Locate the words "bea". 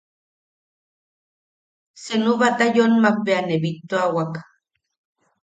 3.25-3.41